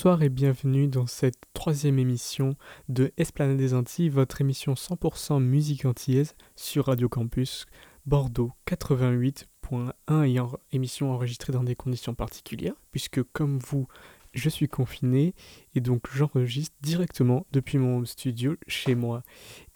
[0.00, 2.56] Bonsoir et bienvenue dans cette troisième émission
[2.88, 7.66] de Esplanade des Antilles, votre émission 100% musique antillaise sur Radio Campus
[8.06, 9.92] Bordeaux 88.1
[10.24, 10.40] et
[10.74, 13.88] émission enregistrée dans des conditions particulières puisque comme vous,
[14.32, 15.34] je suis confiné
[15.74, 19.22] et donc j'enregistre directement depuis mon studio chez moi.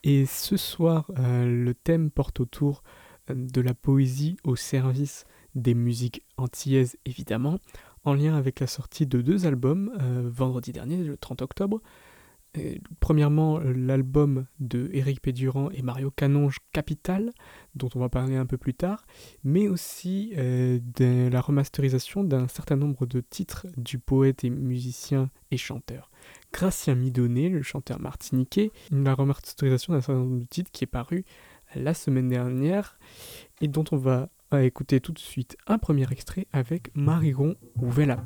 [0.05, 2.83] Et ce soir, euh, le thème porte autour
[3.29, 7.59] euh, de la poésie au service des musiques antillaises évidemment
[8.05, 11.81] en lien avec la sortie de deux albums euh, vendredi dernier, le 30 octobre.
[13.01, 17.33] premièrement, l'album de Eric Pédurand et Mario Canonge Capital,
[17.75, 19.07] dont on va parler un peu plus tard,
[19.43, 25.31] mais aussi euh, de la remasterisation d'un certain nombre de titres du poète et musicien
[25.51, 26.11] et chanteur
[26.53, 31.25] Gracien Midonnet, le chanteur martiniquais, la remasterisation d'un certain nombre de titres qui est paru
[31.75, 32.99] la semaine dernière
[33.61, 34.29] et dont on va
[34.63, 38.17] écouter tout de suite un premier extrait avec Marigon ou la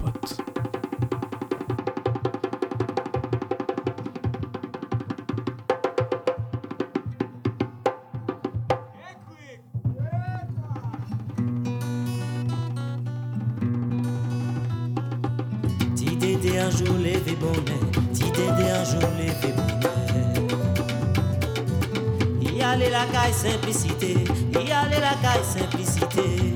[22.99, 24.15] la caille simplicité,
[24.55, 26.53] y aller la caille simplicité.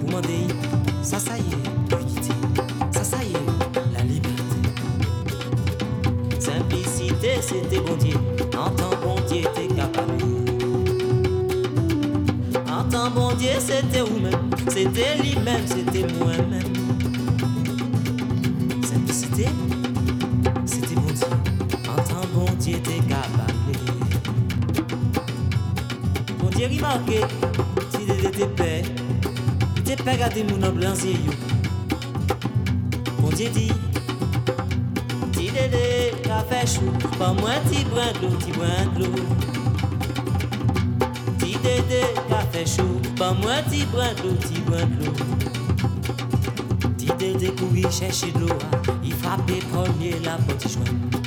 [0.00, 0.48] Vous demandez,
[1.02, 4.56] ça ça y est, ça ça y est, la liberté.
[6.40, 8.16] Simplicité c'était bon Dieu,
[8.58, 10.24] en temps bon Dieu t'es capable.
[12.68, 16.72] En temps bon Dieu c'était vous-même, c'était lui-même, c'était moi-même.
[18.82, 19.46] Simplicité,
[26.68, 27.20] Dieu remarqué,
[27.90, 28.84] si tes pères,
[29.84, 31.32] tes gardent mon blanc yo.
[33.18, 33.72] Bon Dieu dit,
[35.32, 39.14] ti dédé, café chaud, pas moins ti brin de l'eau, ti brin de l'eau.
[41.38, 44.36] Ti dédé, café chaud, pas moins ti brin de l'eau,
[44.66, 45.12] brin de l'eau.
[47.18, 51.23] Dédé courir chercher de l'eau, ah, il frappait premier la porte.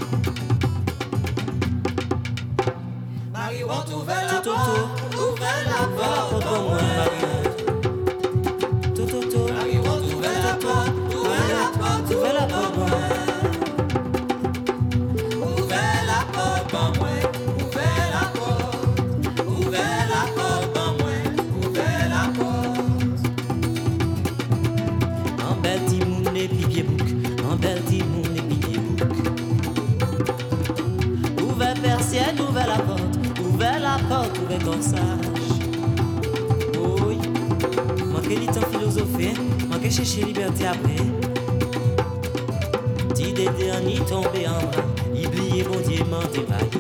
[39.98, 40.96] Chercher liberté après.
[43.16, 46.77] Ti dédé en y tombé en bas, oublié bon Dieu m'en dévaillé.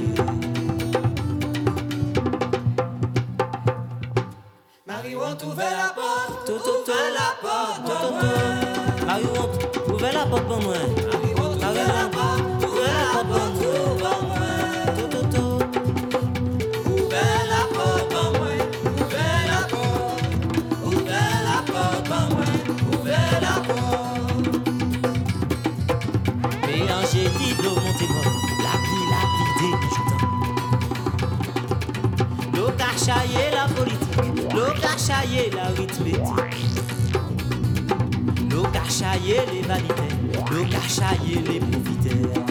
[35.17, 36.81] L'eau cachaillée la arithmétique.
[38.51, 39.95] L'eau cachaillée les validaires,
[40.51, 42.43] l'eau cachaillée les profiteurs.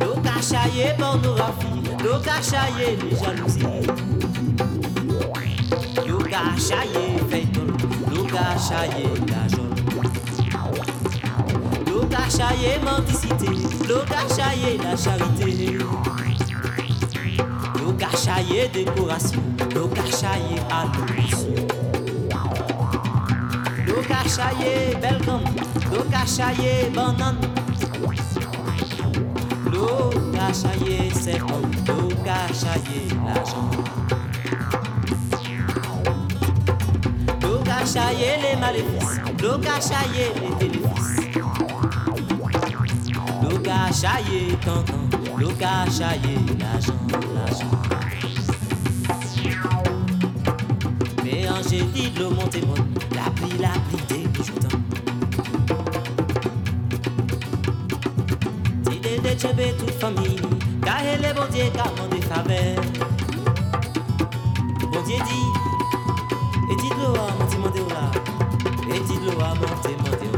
[0.00, 3.86] L'eau cachaillée pornographie, l'eau cachaillée les jalousies.
[6.06, 7.46] L'eau cachaillée fait
[8.10, 9.74] l'eau cachaillée la jaune.
[11.86, 13.50] L'eau cachaillée mendicité,
[13.88, 15.78] l'eau cachaillée la charité.
[17.80, 19.43] L'eau cachaillée décoration,
[24.08, 25.44] cachaillée belle gomme,
[25.90, 27.40] l'eau cachaillée banane.
[29.72, 31.10] L'eau cachaillée
[33.26, 33.70] l'argent.
[37.42, 39.20] L'eau cachaillée les maléfices,
[39.58, 41.40] cachaillée les téléfils.
[43.42, 46.38] L'eau cachaillée cancan, l'eau cachaillée
[51.74, 54.78] Mais Angélie de l'eau montée bonne, la pluie, la pluie dégoûtant.
[58.84, 60.36] Si des déchebés toute famille,
[60.84, 62.20] car elle est bon Dieu, car on des.
[64.92, 65.50] Bon Dieu dit,
[66.70, 68.10] et dit de l'eau à monter, monter là,
[68.94, 70.28] et dit de l'eau à monter, monter.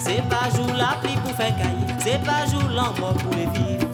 [0.00, 3.86] C'est pas jour la pluie pour faire caille, c'est pas jour l'amour pour les vivre.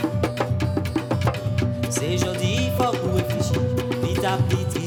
[1.91, 3.61] C'est jodi, faut pour réfléchir,
[4.02, 4.86] vite à vite,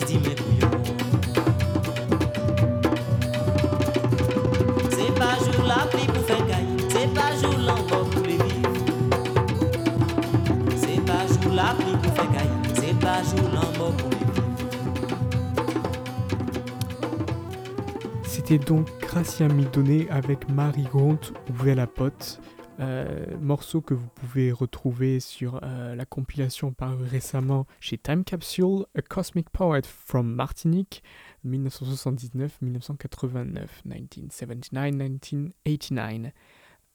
[18.49, 21.19] C'était donc Gracia Midonné avec Marie Gront
[21.51, 22.41] Ouvert la pote,
[22.79, 28.87] euh, morceau que vous pouvez retrouver sur euh, la compilation parue récemment chez Time Capsule,
[28.95, 31.03] A Cosmic Poet from Martinique,
[31.45, 36.31] 1979-1989, 1979-1989.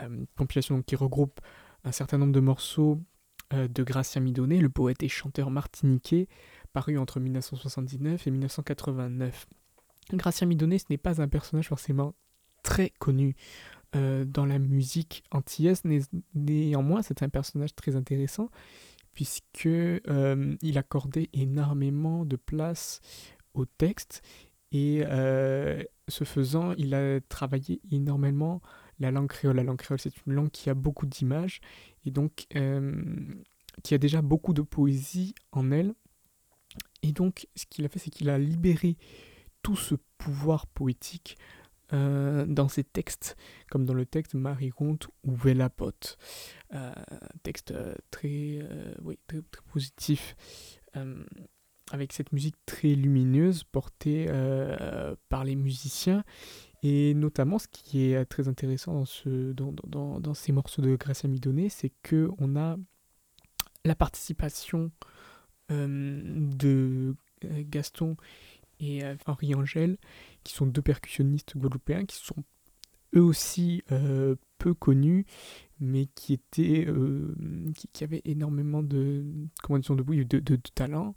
[0.01, 1.41] Euh, compilation qui regroupe
[1.85, 2.99] un certain nombre de morceaux
[3.53, 6.27] de Gracia Midonné, le poète et chanteur martiniquais,
[6.73, 9.47] paru entre 1979 et 1989.
[10.12, 12.15] Gracia Midonné, ce n'est pas un personnage forcément
[12.62, 13.37] très connu
[13.97, 15.85] euh, dans la musique antillaise.
[15.85, 16.03] Né-
[16.35, 18.51] Néanmoins, c'est un personnage très intéressant
[19.12, 23.01] puisque euh, il accordait énormément de place
[23.55, 24.23] au texte
[24.73, 28.61] et euh, ce faisant, il a travaillé énormément
[28.99, 29.56] la langue créole.
[29.56, 31.61] La langue créole, c'est une langue qui a beaucoup d'images
[32.05, 32.49] et donc
[33.83, 35.95] qui a déjà beaucoup de poésie en elle.
[37.03, 38.97] Et donc, ce qu'il a fait, c'est qu'il a libéré
[39.64, 41.37] tout ce pouvoir poétique
[41.93, 43.37] euh, dans ses textes,
[43.70, 46.16] comme dans le texte Marie Ronte ou Vela Pote.
[46.75, 46.93] Euh,
[47.43, 48.94] texte euh, très, euh,
[49.26, 50.37] très, très positif,
[51.90, 54.26] avec cette musique très lumineuse portée
[55.28, 56.25] par les musiciens.
[56.82, 60.82] Et notamment, ce qui est très intéressant dans, ce, dans, dans- dans, dans ces morceaux
[60.82, 62.76] de Gracia Midonné, c'est qu'on a
[63.84, 64.93] la participation
[65.69, 68.17] de Gaston
[68.81, 69.97] et euh, Henri Angèle,
[70.43, 72.44] qui sont deux percussionnistes guadeloupéens, qui sont
[73.17, 75.26] eux aussi euh, peu connus,
[75.81, 77.35] mais qui étaient, euh,
[77.93, 79.25] qui, avaient énormément de,
[79.62, 81.15] comment de, de, talent,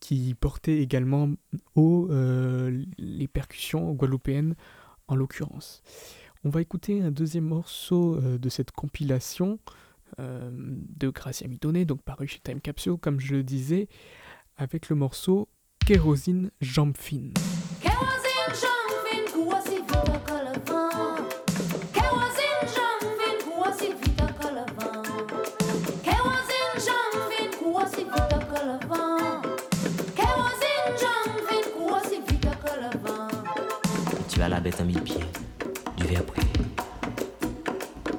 [0.00, 1.30] qui portaient également
[1.76, 4.56] haut les percussions guadeloupéennes
[5.06, 5.82] en l'occurrence.
[6.42, 9.60] On va écouter un deuxième morceau de cette compilation
[10.18, 13.88] de Gracia Midonné, donc paru chez Time Capsule, comme je le disais,
[14.56, 15.48] avec le morceau
[15.88, 17.32] Kérosine Jambe Fine.
[17.80, 21.24] Kerosene jumping, kuwasi vita kalavan.
[21.94, 25.02] Kerosene jumping, kuwasi vita kalavan.
[26.04, 29.40] Kerosene jumping, kuwasi vita kalavan.
[30.14, 33.30] Kerosene jumping, kuwasi vita kalavan.
[34.28, 35.24] Tu as la bête à mille pieds,
[35.96, 36.42] du verre près.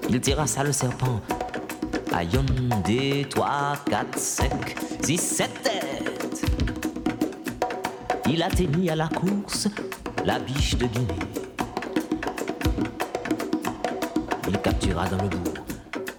[0.09, 1.21] Il terrassa le serpent.
[2.11, 2.45] À yon,
[2.87, 5.88] deux, trois, quatre, cinq, six, sept têtes.
[8.31, 9.67] Il atteignit à la course
[10.23, 11.07] la biche de Guinée.
[14.47, 15.53] Il captura dans le bourg.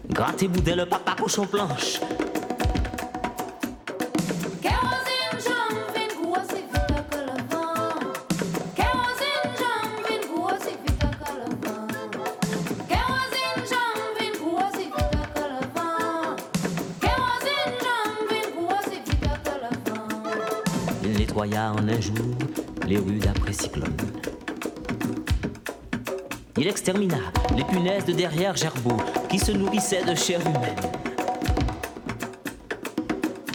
[0.09, 2.01] Gratté boudin le papa cochon planche.
[21.81, 22.17] En un jour
[22.87, 23.97] les rues d'après cyclone.
[26.59, 27.17] Il extermina
[27.57, 28.97] les punaises de derrière Gerbeau
[29.31, 30.77] qui se nourrissaient de chair humaine.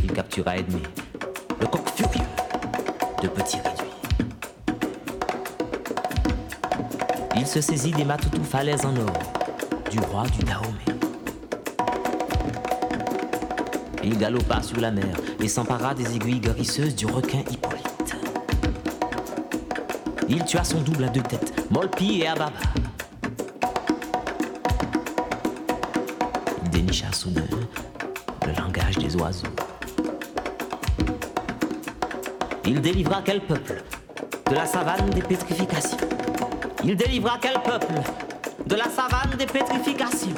[0.04, 0.82] Il captura Edmé,
[1.60, 2.26] le coq furieux
[3.22, 3.86] de petits réduits.
[7.36, 9.14] Il se saisit des matoutou falaises en or
[9.92, 10.70] du roi du Dahomey.
[14.04, 17.75] Il galopa sur la mer et s'empara des aiguilles guérisseuses du requin Hippolyte.
[20.28, 22.52] Il tua son double à deux têtes, Molpi et Ababa.
[26.64, 27.44] Il dénicha soudain
[28.46, 29.48] le langage des oiseaux.
[32.66, 33.84] Il délivra quel peuple
[34.50, 35.98] de la savane des pétrifications?
[36.84, 37.94] Il délivra quel peuple
[38.66, 40.34] de la savane des pétrifications?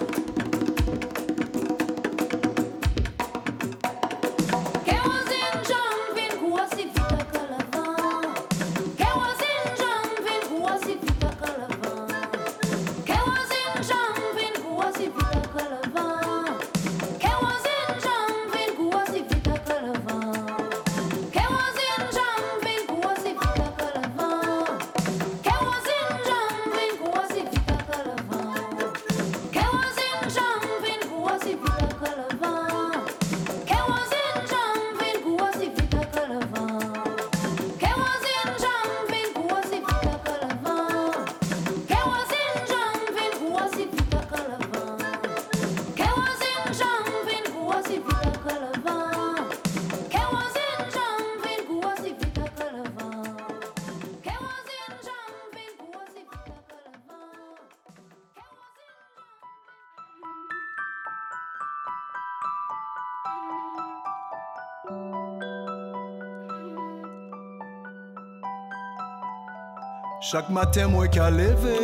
[70.29, 71.77] Chaque matin, moi qu'à lever.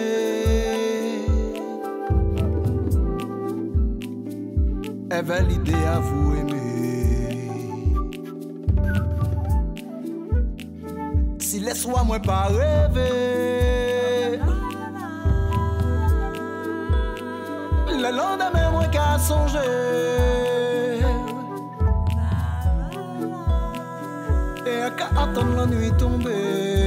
[5.10, 7.50] Avait l'idée à vous aimer.
[11.40, 14.40] Si les soirs, moi pas rêver.
[17.88, 19.60] Le lendemain, moi qu'à songer.
[24.68, 26.83] Et à qu'à attendre la nuit tomber.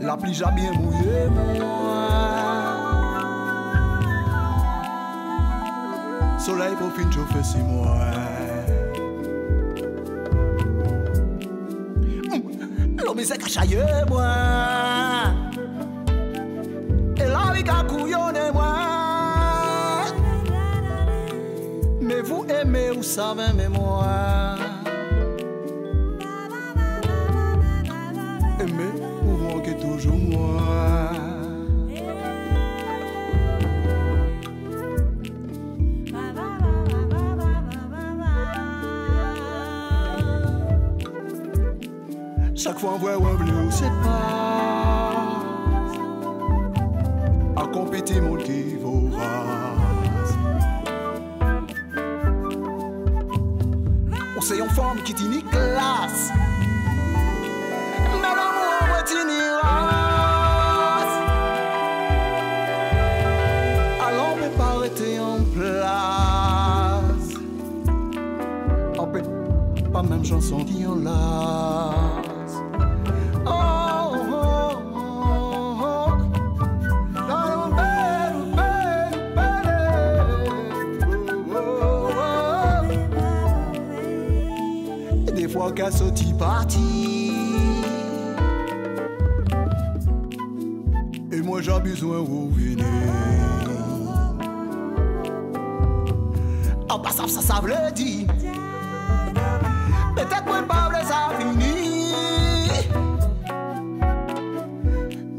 [0.00, 1.62] La pluie j'ai bien mouillé, moi.
[6.38, 7.98] Soleil pour fin chauffer six mois.
[13.04, 14.24] L'homme s'est cachaillé, moi.
[17.16, 18.81] Et la vie a couillonné, moi.
[22.24, 24.06] Vous aimez, vous savez, mais moi.
[28.60, 28.92] Aimez,
[29.24, 31.10] vous manquez toujours moi.
[42.54, 45.12] Chaque fois on voit un bleu, c'est pas
[47.56, 48.72] à compéter mon qui.
[54.74, 56.30] Forme qui dit ni classe,
[58.14, 58.72] mais l'amour
[59.62, 61.16] race.
[64.06, 67.28] Alors on pas arrêter en place.
[68.98, 69.22] En paix,
[69.92, 71.04] pas même chanson qui en
[85.90, 87.32] sorti parti
[91.32, 92.84] Et moi j'ai besoin de revenir.
[96.88, 98.26] En passant ça ça veut dire
[100.14, 101.30] Peut-être qu'on pas ça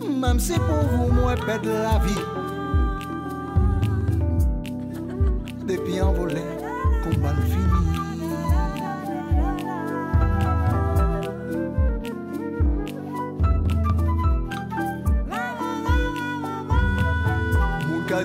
[0.09, 2.25] Même si pour vous moi perdre la vie.
[5.67, 6.62] Depuis envolé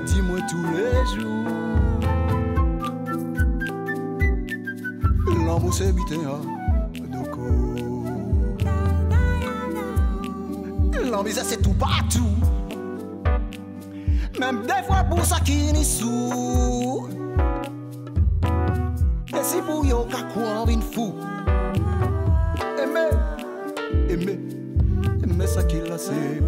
[0.00, 1.44] dis-moi tous les jours.
[5.46, 6.40] L'amour c'est bité à
[7.08, 7.48] Doko
[11.10, 12.34] L'envie ça c'est tout partout.
[14.38, 17.08] Même des fois pour ça qui n'y sous.
[19.38, 21.14] Et si pour yo ka quoi vin fou
[22.82, 23.10] Aimer,
[24.08, 24.38] aimer,
[25.24, 26.40] aimer ça qui vous C'est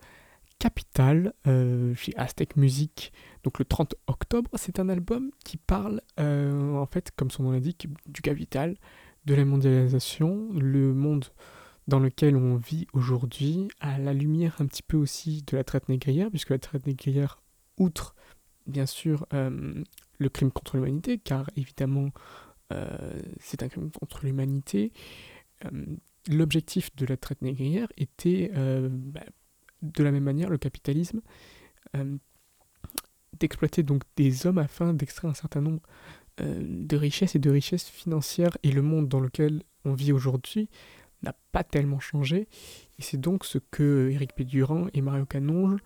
[0.60, 1.34] Capital
[1.96, 3.12] chez Aztec Music,
[3.44, 4.50] donc le 30 octobre.
[4.56, 8.78] C'est un album qui parle, en fait, comme son nom l'indique, du capital,
[9.26, 11.26] de la mondialisation, le monde
[11.88, 15.90] dans lequel on vit aujourd'hui, à la lumière un petit peu aussi de la traite
[15.90, 17.42] négrière, puisque la traite négrière,
[17.82, 18.16] outre
[18.68, 19.84] bien sûr euh,
[20.20, 22.10] le crime contre l'humanité, car évidemment
[23.42, 24.94] c'est un crime contre l'humanité,
[26.30, 29.26] l'objectif de la traite négrière était bah,
[29.82, 31.22] de la même manière le capitalisme
[31.96, 32.18] euh,
[33.40, 35.82] d'exploiter donc des hommes afin d'extraire un certain nombre
[36.42, 38.56] euh, de richesses et de richesses financières.
[38.62, 40.70] Et le monde dans lequel on vit aujourd'hui
[41.24, 42.48] n'a pas tellement changé.
[43.00, 45.80] Et c'est donc ce que Eric Pédurand et Mario Canonge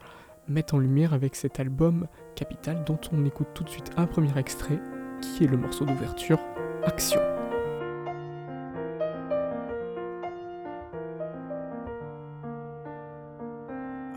[0.47, 4.37] mettent en lumière avec cet album Capital dont on écoute tout de suite un premier
[4.37, 4.79] extrait
[5.21, 6.39] qui est le morceau d'ouverture
[6.83, 7.19] Action.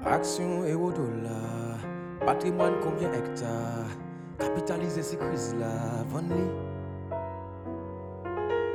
[0.04, 1.78] Action et au-delà,
[2.26, 3.88] patrimoine combien hectares,
[4.38, 6.50] capitaliser ces crises-là, venez.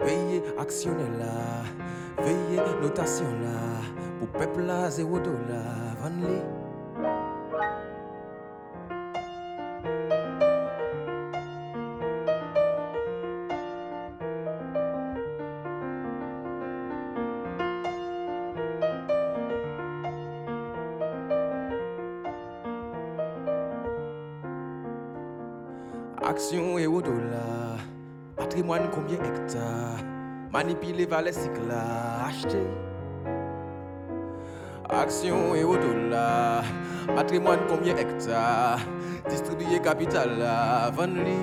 [0.04, 1.64] Veillez actionner là,
[2.18, 3.82] veillez notation là,
[4.20, 6.63] pour peuple là, zéro dollar, venez.
[30.64, 32.64] Manipile vale sik la achete
[34.88, 36.64] Aksyon e oto la
[37.16, 38.80] Matrimoine komye hekta
[39.28, 41.36] Distribuye kapital la Van li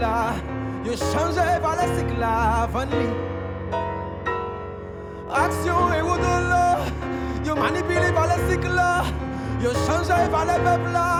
[0.00, 0.32] là,
[0.84, 2.68] yo changé par les cycles là,
[5.30, 6.78] Action et au-delà,
[7.44, 9.02] yo manipulé par les cycles là,
[9.62, 11.17] yo changé par les peuples là,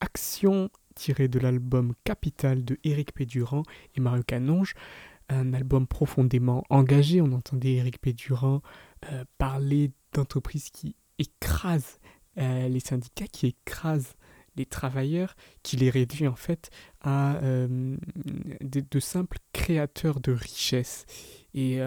[0.00, 3.62] Action tirée de l'album Capital de Eric Pédurand
[3.94, 4.72] et Mario Canonge.
[5.28, 7.20] un album profondément engagé.
[7.20, 8.62] On entendait Eric Pédurand
[9.12, 11.98] euh, parler d'entreprises qui écrasent
[12.38, 14.14] euh, les syndicats, qui écrasent
[14.56, 16.70] les travailleurs, qui les réduit en fait
[17.02, 17.98] à euh,
[18.62, 21.04] de, simples créateurs de richesses.
[21.52, 21.80] Et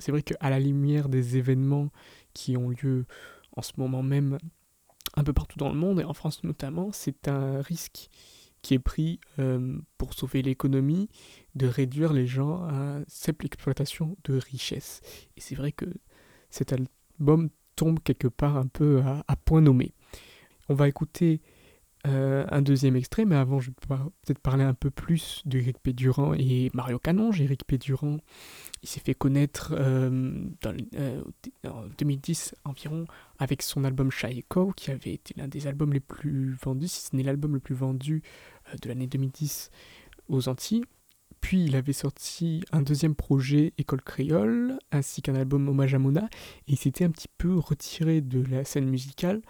[0.00, 1.90] c'est vrai qu'à la lumière des événements
[2.34, 3.06] qui ont lieu
[3.56, 4.38] en ce moment même
[5.14, 8.08] un peu partout dans le monde, et en France notamment, c'est un risque
[8.62, 9.20] qui est pris
[9.96, 11.08] pour sauver l'économie,
[11.54, 15.00] de réduire les gens à simple exploitation de richesses.
[15.36, 15.86] Et c'est vrai que
[16.50, 19.92] cet album tombe quelque part un peu à, point nommé.
[20.68, 21.40] On va écouter
[22.06, 23.74] euh, un deuxième extrait, mais avant, je vais
[24.24, 27.40] peut-être parler un peu plus d'Éric Pédurand et Mario Canonge.
[27.40, 28.18] Éric Pédurand,
[28.82, 30.44] il s'est fait connaître euh,
[30.94, 31.22] euh,
[31.68, 33.06] en 2010 environ
[33.38, 37.16] avec son album Echo, qui avait été l'un des albums les plus vendus, si ce
[37.16, 38.22] n'est l'album le plus vendu
[38.80, 39.70] de l'année 2010
[40.28, 40.84] aux Antilles.
[41.40, 46.28] Puis il avait sorti un deuxième projet, École Créole, ainsi qu'un album Hommage à Mona,
[46.66, 49.42] et il s'était un petit peu retiré de la scène musicale,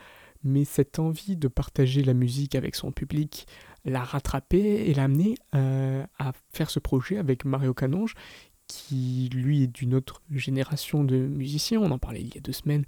[0.47, 3.47] mais cette envie de partager la musique avec son public
[3.85, 8.15] l'a rattrapé et l'a amené euh, à faire ce projet avec Mario Canonge,
[8.67, 12.53] qui lui est d'une autre génération de musiciens, on en parlait il y a deux
[12.53, 12.85] semaines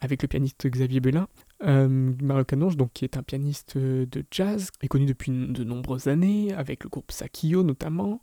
[0.00, 1.28] avec le pianiste Xavier Bellin.
[1.64, 6.08] Euh, Mario Canonge, donc, qui est un pianiste de jazz, est connu depuis de nombreuses
[6.08, 8.20] années, avec le groupe Sakio notamment,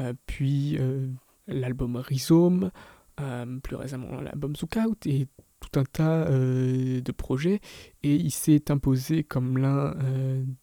[0.00, 0.78] euh, puis
[1.48, 2.70] l'album Rhizome,
[3.62, 5.26] plus récemment l'album Zookout, et
[5.74, 7.60] un tas de projets,
[8.02, 9.94] et il s'est imposé comme l'un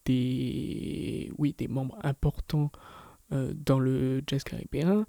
[0.05, 2.71] des, oui, des membres importants
[3.29, 5.05] dans le jazz caribéen,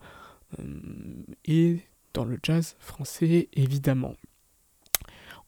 [1.44, 1.78] et
[2.14, 4.14] dans le jazz français évidemment.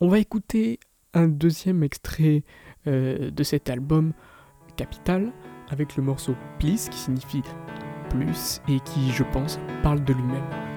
[0.01, 0.81] On va écouter
[1.15, 2.43] un deuxième extrait
[2.87, 4.13] euh, de cet album
[4.77, 5.33] Capital
[5.69, 7.43] avec le morceau Please qui signifie
[8.11, 10.74] plus et qui, je pense, parle de lui-même.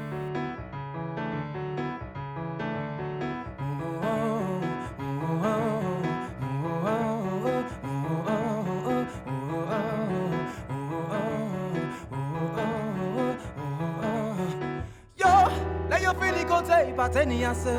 [17.48, 17.78] yase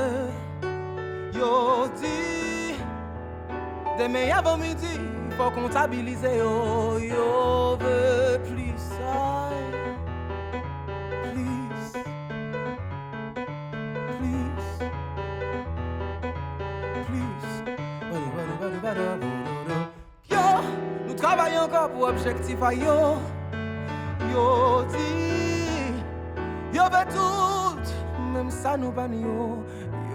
[1.32, 2.74] Yo di
[3.98, 4.94] Deme yavon midi
[5.36, 6.98] Fò kontabilize yo.
[6.98, 9.60] Yo ve plis ay
[11.22, 11.92] Plis
[14.16, 14.68] Plis
[17.06, 17.46] Plis.
[20.32, 20.46] Yo
[21.06, 22.98] Nou travay anka pou objektif ay yo.
[24.32, 24.48] Yo
[24.90, 25.12] di
[26.74, 27.57] Yo ve tou
[28.48, 29.62] Même ça nous pas yo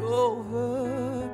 [0.01, 1.29] Yo veut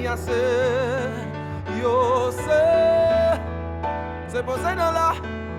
[0.00, 0.57] Yo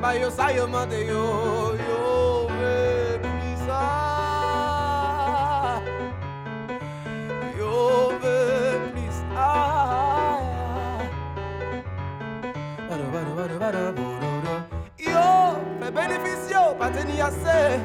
[0.10, 3.86] Ba yo sa yo mande yo Yo ve plis sa
[7.54, 8.42] Yo ve
[8.90, 9.54] plis sa
[14.98, 17.78] Yo fe benefisyo Pa teni ase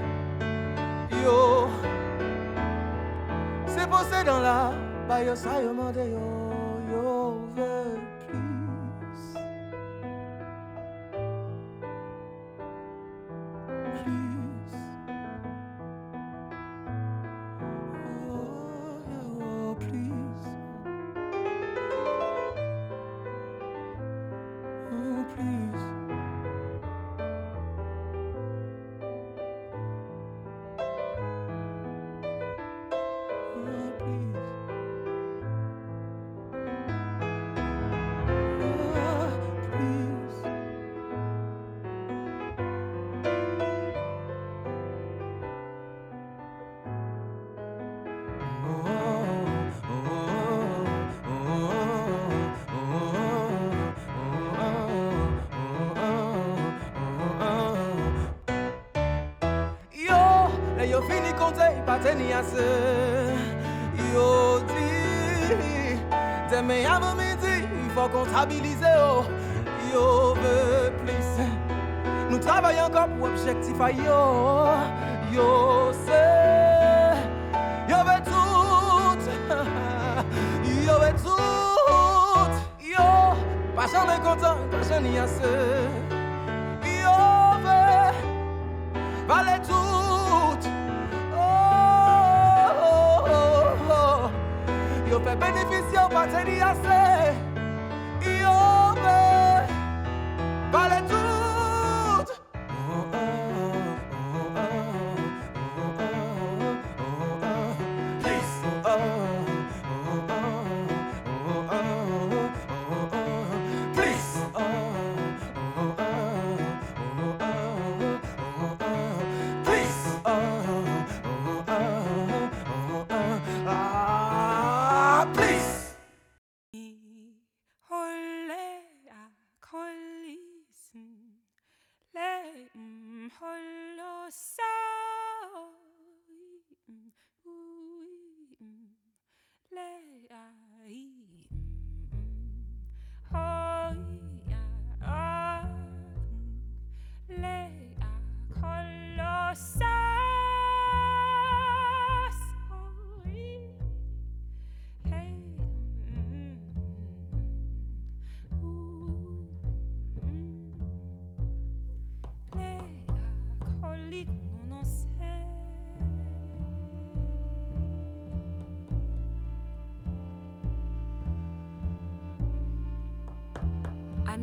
[1.21, 1.69] Yo
[3.69, 4.73] Se pose nan la
[5.05, 6.25] Ba yo sa yo mande yo
[7.53, 8.04] teni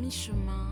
[0.02, 0.71] 迷什么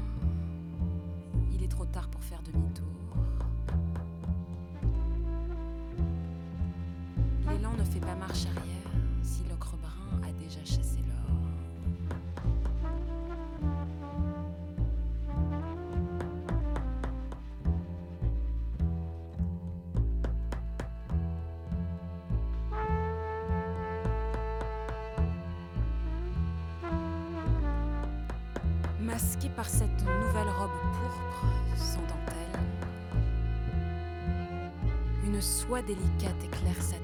[35.70, 36.99] voix délicate éclaire sa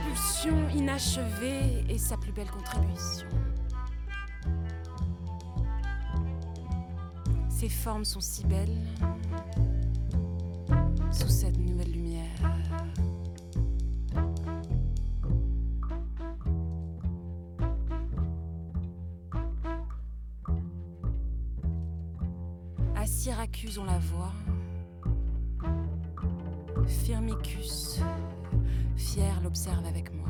[0.00, 3.26] impulsion inachevée et sa plus belle contribution.
[7.48, 8.68] Ses formes sont si belles
[11.10, 12.24] sous cette nouvelle lumière.
[22.96, 24.32] À Syracuse, on la voit.
[26.86, 28.00] Firmicus.
[29.00, 30.28] Fier l'observe avec moi.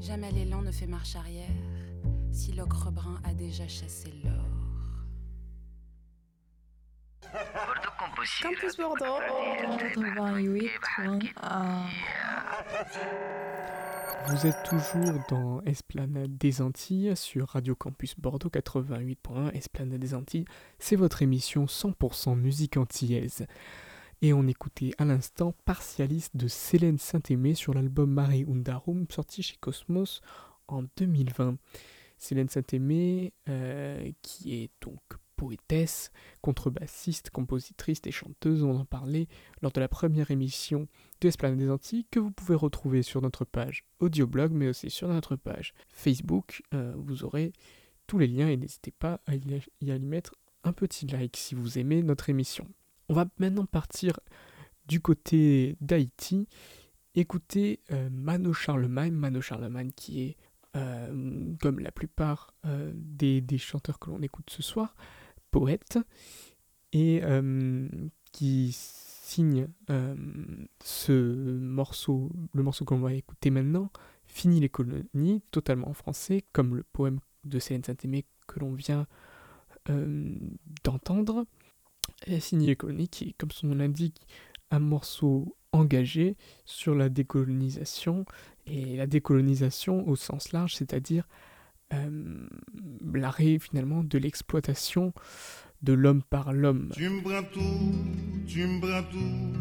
[0.00, 1.46] Jamais l'élan ne fait marche arrière
[2.32, 4.48] si l'ocre brun a déjà chassé l'or.
[8.42, 9.20] Campus Bordeaux,
[14.28, 19.52] vous êtes toujours dans Esplanade des Antilles sur Radio Campus Bordeaux 88.1.
[19.52, 20.44] Esplanade des Antilles,
[20.78, 23.46] c'est votre émission 100% musique antillaise.
[24.22, 29.56] Et on écoutait à l'instant Partialiste de Célène Saint-Aimé sur l'album Mare Undarum sorti chez
[29.60, 30.20] Cosmos
[30.68, 31.56] en 2020.
[32.16, 35.02] Célène Saint-Aimé, euh, qui est donc
[35.42, 39.26] poétesse, contrebassiste, compositrice et chanteuse, on en parlait
[39.60, 40.86] lors de la première émission
[41.20, 45.08] de Esplanade des Antilles que vous pouvez retrouver sur notre page audioblog mais aussi sur
[45.08, 46.62] notre page Facebook.
[46.74, 47.52] Euh, vous aurez
[48.06, 52.04] tous les liens et n'hésitez pas à y, mettre un petit like si vous aimez
[52.04, 52.68] notre émission.
[53.08, 54.20] On va maintenant partir
[54.86, 56.46] du côté d'Haïti,
[57.16, 60.36] écouter euh, Mano Charlemagne, Mano Charlemagne qui est,
[60.76, 62.54] euh, comme la plupart
[62.94, 64.94] des, chanteurs que l'on écoute ce soir,
[65.52, 65.98] poète,
[66.92, 67.88] et euh,
[68.32, 70.16] qui signe euh,
[70.82, 71.12] ce
[71.58, 73.90] morceau, le morceau qu'on va écouter maintenant,
[74.24, 79.06] Fini les colonies, totalement en français, comme le poème de Céline Saint-Aimé que l'on vient
[79.90, 80.34] euh,
[80.84, 81.44] d'entendre.
[82.40, 84.26] Fini les colonies, qui est, comme son nom l'indique,
[84.70, 88.24] un morceau engagé sur la décolonisation,
[88.66, 91.28] et la décolonisation au sens large, c'est-à-dire
[91.92, 92.46] euh,
[93.12, 95.12] l'arrêt finalement de l'exploitation
[95.82, 96.90] de l'homme par l'homme.
[96.94, 99.58] Tu me prends tout, tu me prends tout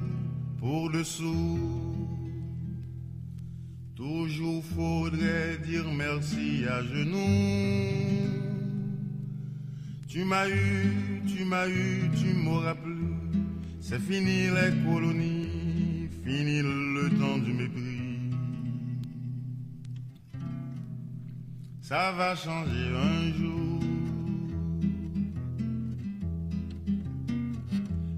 [0.60, 1.60] pour dessous.
[3.96, 8.41] Toujours faudrait dire merci à genoux.
[10.08, 12.91] Tu m'as eu, tu m'as eu, tu m'auras plus.
[13.80, 17.90] C'est fini les colonies, fini le temps du mépris.
[21.91, 23.82] Ça va changer un jour.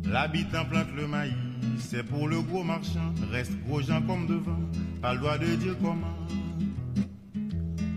[0.06, 1.34] L'habitant plante le maïs,
[1.80, 3.12] c'est pour le gros marchand.
[3.32, 4.60] Reste gros gens comme devant,
[5.02, 6.16] pas le droit de dire comment.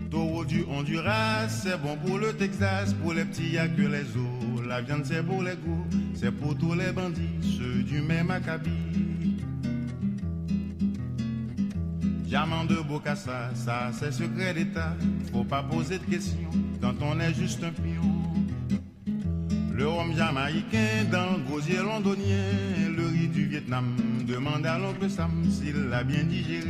[0.09, 4.65] Taureau du Honduras, c'est bon pour le Texas, pour les petits y'a que les os.
[4.67, 5.85] La viande c'est pour les gros,
[6.15, 8.71] c'est pour tous les bandits, ceux du même acabit.
[12.27, 14.97] Diamant de Bocassa, ça c'est secret d'État.
[15.31, 18.03] Faut pas poser de questions quand on est juste un pion.
[19.73, 22.43] Le rhum jamaïcain dans le gosier londonien,
[22.97, 23.95] le riz du Vietnam,
[24.27, 26.67] demande à l'oncle Sam s'il l'a bien digéré.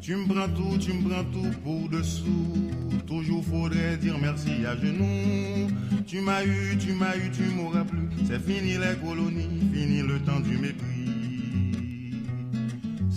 [0.00, 2.70] Tu me prends tout, tu me prends tout pour dessous.
[3.04, 5.72] Toujours faudrait dire merci à genoux.
[6.06, 8.08] Tu m'as eu, tu m'as eu, tu m'auras plus.
[8.28, 10.97] C'est fini les colonies, fini le temps du mépris.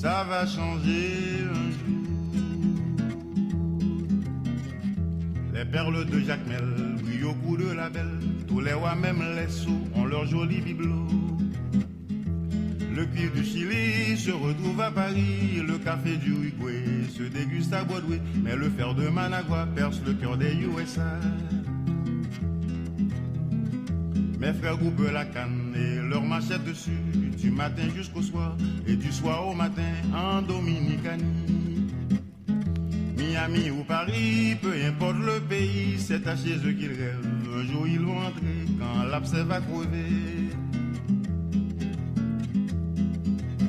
[0.01, 2.01] Ça va changer un jour.
[5.53, 8.19] Les perles de Jacmel brillent au bout de la belle.
[8.47, 11.07] Tous les rois, même les sots, ont leur joli bibelot.
[12.95, 17.83] Le cuivre du Chili se retrouve à Paris, le café du Uruguay se déguste à
[17.83, 21.19] Broadway, mais le fer de Managua perce le cœur des USA.
[24.39, 26.89] Mes frères groupent la canne et leur machette dessus,
[27.41, 28.55] du matin jusqu'au soir,
[28.87, 31.87] et du soir au matin en Dominicanie.
[33.17, 37.27] Miami ou Paris, peu importe le pays, c'est à chez eux qu'ils rêvent.
[37.55, 40.51] Un jour ils vont entrer quand l'abcès va crever.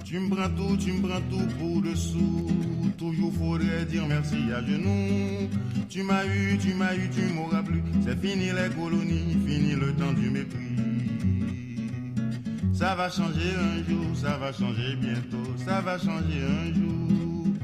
[0.04, 2.50] Tu me prends tout, tu me prends tout pour dessous.
[2.98, 5.48] Toujours faudrait dire merci à genoux.
[5.88, 7.82] Tu m'as eu, tu m'as eu, tu m'auras plus.
[8.04, 10.61] C'est fini les colonies, fini le temps du mépris.
[12.82, 15.56] Ça va changer un jour, ça va changer bientôt.
[15.64, 17.54] Ça va changer un jour.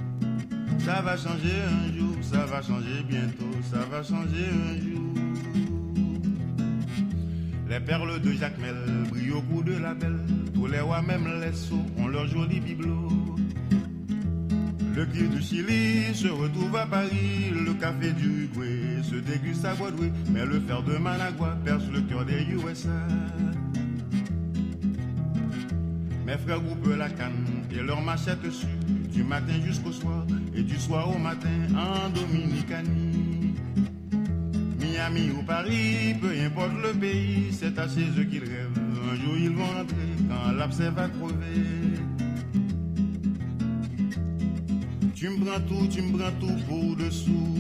[0.79, 3.51] Ça va changer un jour, ça va changer bientôt.
[3.69, 5.15] Ça va changer un jour.
[7.69, 8.77] Les perles de Jacmel
[9.11, 10.21] brillent au bout de la belle.
[10.55, 13.09] Tous les rois, même les sots, ont leur joli bibelot.
[14.95, 17.51] Le cuir du Chili se retrouve à Paris.
[17.53, 20.13] Le café du Uruguay se déguste à Broadway.
[20.31, 22.89] Mais le fer de Managua perce le cœur des USA.
[26.29, 28.67] Mes frères groupent la canne et leur machette dessus.
[29.11, 33.55] Du matin jusqu'au soir et du soir au matin en Dominicanie.
[34.79, 38.79] Miami ou Paris, peu importe le pays, c'est à chez eux qu'ils rêvent.
[39.11, 39.97] Un jour ils vont rentrer
[40.29, 41.65] quand l'abcès va crever.
[45.15, 47.57] Tu me prends tout, tu me prends tout pour dessous.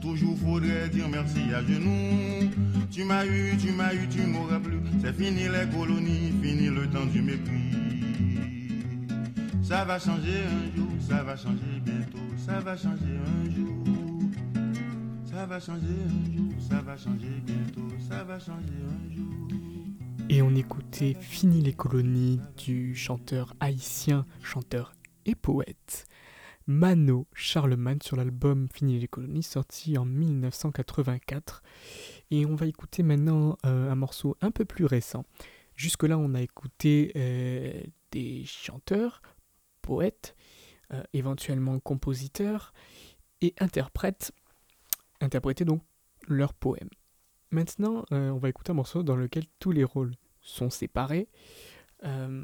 [0.00, 2.48] Toujours faudrait dire merci à genoux.
[2.88, 4.78] Tu m'as eu, tu m'as eu, tu m'auras plus.
[5.02, 7.72] C'est fini les colonies, fini le temps du mépris.
[9.62, 13.84] Ça va changer un jour, ça va changer bientôt, ça va changer un jour.
[15.24, 19.48] Ça va changer un jour, ça va changer bientôt, ça va changer un jour.
[20.28, 24.94] Et on écoutait Fini les colonies du chanteur haïtien, chanteur
[25.26, 26.06] et poète
[26.66, 31.62] Mano Charlemagne sur l'album Fini les colonies sorti en 1984.
[32.30, 35.24] Et on va écouter maintenant euh, un morceau un peu plus récent.
[35.76, 39.22] Jusque-là, on a écouté euh, des chanteurs,
[39.82, 40.34] poètes,
[40.92, 42.72] euh, éventuellement compositeurs
[43.40, 44.32] et interprètes,
[45.20, 45.82] interpréter donc
[46.26, 46.90] leurs poèmes.
[47.50, 51.28] Maintenant, on va écouter un morceau dans lequel tous les rôles sont séparés.
[52.04, 52.42] Euh,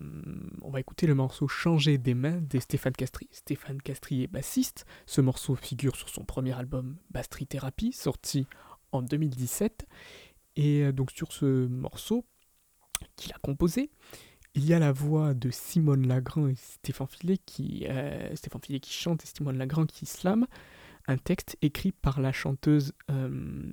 [0.62, 3.28] on va écouter le morceau Changer des mains de Stéphane Castry.
[3.32, 4.86] Stéphane Castry est bassiste.
[5.06, 8.46] Ce morceau figure sur son premier album Bastry Therapy, sorti
[8.92, 9.86] en 2017.
[10.56, 12.24] Et euh, donc sur ce morceau
[13.16, 13.90] qu'il a composé,
[14.58, 18.34] il y a la voix de Simone Lagrand et Stéphane Filet qui, euh,
[18.88, 20.46] chante et Simone Lagrand qui slame.
[21.06, 22.92] Un texte écrit par la chanteuse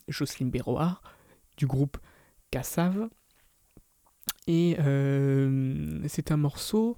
[0.08, 1.02] Jocelyne Béroard
[1.58, 1.98] du groupe
[2.52, 3.10] Cassave.
[4.48, 6.98] Et euh, c'est un morceau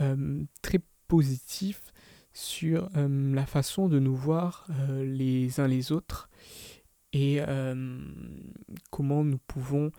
[0.00, 1.82] euh, très positif
[2.32, 4.68] sur euh, la façon de nous voir
[5.02, 6.28] les uns les autres
[7.12, 7.40] et
[8.90, 9.90] comment nous pouvons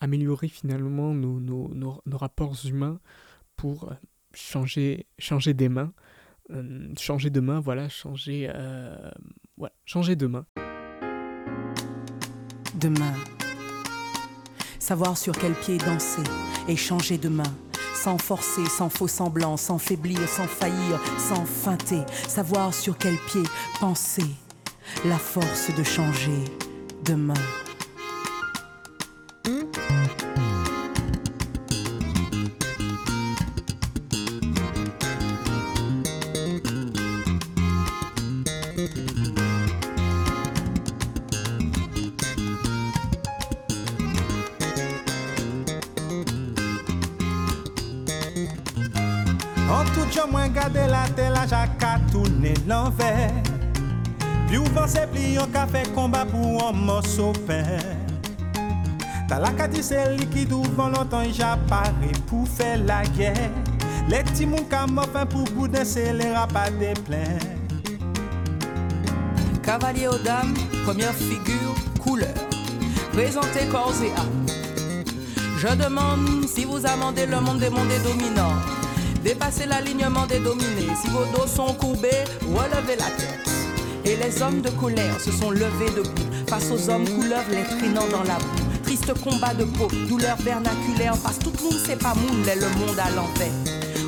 [0.00, 3.00] améliorer finalement nos, rapports humains
[3.56, 3.92] pour
[4.34, 5.92] changer, changer des mains.
[6.98, 8.50] changer de main, voilà, changer,
[9.56, 10.46] voilà, changer de main.
[12.74, 13.14] Demain
[14.90, 16.24] savoir sur quel pied danser
[16.66, 17.54] et changer de main.
[17.94, 22.02] Sans forcer, sans faux semblant, sans faiblir, sans faillir, sans feinter.
[22.26, 23.44] Savoir sur quel pied
[23.78, 24.24] penser.
[25.04, 26.44] La force de changer
[27.04, 27.14] de
[52.70, 53.32] l'envers.
[54.46, 57.64] Plus ouvant c'est pli, on ka fait combat pour un morceau pain.
[59.28, 63.50] T'as la dit c'est liquide ouvant longtemps, j'apparais pour faire la guerre.
[64.08, 67.38] Les petits moun ka fin pour boudin, c'est les rapas des pleins.
[69.62, 70.54] Cavalier aux dames,
[70.84, 72.34] première figure, couleur.
[73.12, 74.46] Présentez corps et âme.
[75.58, 78.79] Je demande si vous amendez le monde des mondes dominants.
[79.22, 80.88] Dépassez l'alignement des dominés.
[81.02, 83.50] Si vos dos sont courbés, relevez la tête.
[84.04, 88.08] Et les hommes de colère se sont levés debout face aux hommes couleurs les traînant
[88.10, 88.82] dans la boue.
[88.82, 92.98] Triste combat de peau, douleur vernaculaire, parce tout le monde sait pas moule, le monde
[92.98, 93.52] à l'envers.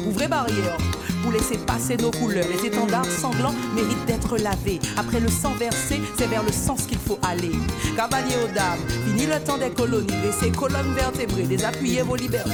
[0.07, 0.79] Ouvrez barrière
[1.23, 2.47] pour laisser passer nos couleurs.
[2.49, 4.81] Les étendards sanglants méritent d'être lavés.
[4.97, 7.53] Après le sang versé, c'est vers le sens qu'il faut aller.
[7.97, 10.15] Cavalier aux dames, fini le temps des colonies.
[10.25, 12.51] Laissez colonnes vertébrées, désappuyer vos libertés.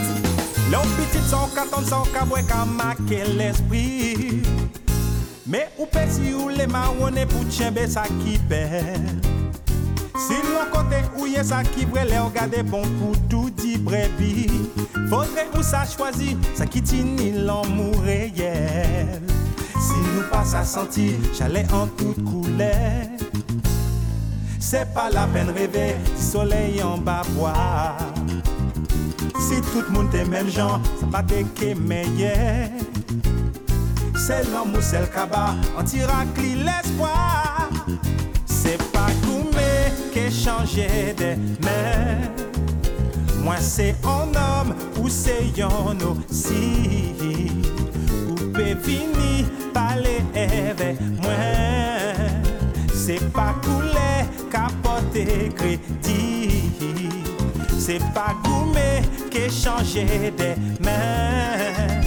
[0.70, 4.42] L'homme petit son katon son kabwe ka make l'esprit.
[5.46, 8.36] Mais ou pe si ou le marone pou tchenbe sa ki
[10.18, 14.50] Si l'on kote ou ye sa ki bre le gade bon pou tout di brebi
[15.08, 19.22] Faudrait ou sa choisi sa ki tini l'amour réel.
[19.80, 23.08] Si nous pas sa senti chalet en toute couleur.
[24.58, 27.96] C'est pas la peine rêver si soleil en bas boire
[29.48, 32.68] si tout le monde est même gens, ça pas que meilleur.
[34.14, 36.24] C'est l'homme ou c'est le cabas, on tira
[36.66, 37.70] l'espoir.
[38.44, 42.28] C'est pas Goumé qui changé de mains.
[43.42, 47.50] Moi c'est un homme ou c'est un aussi.
[48.28, 51.32] Ou peut venir parler avec moi.
[52.94, 57.07] C'est pas couler, capoter crédit.
[57.88, 60.04] C'est pas Goumé qui changé
[60.36, 62.02] des mains.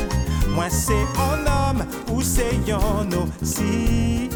[0.49, 3.09] Moi c'est un homme ou c'est un
[3.41, 4.29] aussi.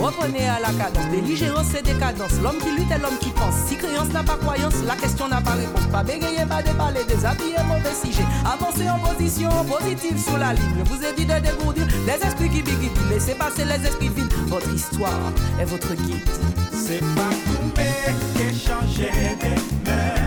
[0.00, 2.32] Reprenez à la cadence, belligérance et décadence.
[2.42, 3.54] L'homme qui lutte est l'homme qui pense.
[3.66, 5.86] Si créance n'a pas croyance, la question n'a pas réponse.
[5.92, 8.24] Pas bégayer, pas déballer, déshabiller, mauvais sujet.
[8.44, 10.64] Avancez en position positive sur la ligne.
[10.78, 12.90] Je vous ai de dégourdir les esprits qui biguent.
[13.10, 14.32] Laissez passer les esprits vides.
[14.46, 16.28] Votre histoire est votre guide.
[16.72, 20.19] C'est pas vous qui changez des mœurs.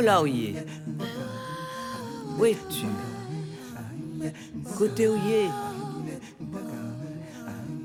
[0.00, 0.26] Oh là où
[2.46, 2.86] es-tu?
[4.78, 5.06] Côté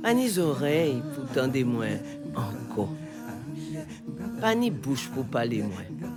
[0.02, 1.98] Pas ni oreilles pour tendre moins
[2.34, 2.94] encore.
[4.40, 6.10] Pas ni bouche pour parler moins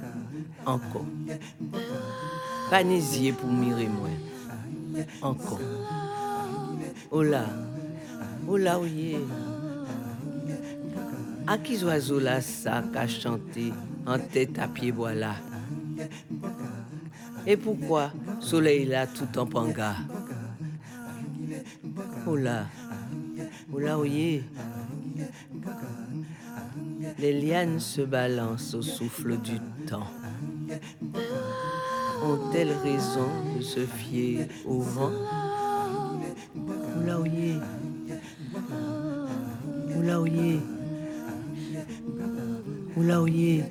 [0.66, 1.04] encore.
[2.70, 5.58] Pas ni yeux pour mirer moins encore.
[7.10, 7.44] Oh là,
[8.46, 8.78] oh là
[11.48, 13.72] À qui oiseau là ça qu'a chanté
[14.06, 15.34] en tête à pied voilà?
[17.50, 19.94] Et pourquoi soleil là tout en panga?
[22.26, 22.36] Oh
[23.72, 24.44] oh y est
[27.18, 30.10] Les lianes se balancent au souffle du temps.
[32.22, 35.12] Ont-elles raison de se fier au vent?
[37.00, 37.58] Oula ouye.
[39.96, 40.60] Oula ouye.
[42.94, 43.64] Oula ouye.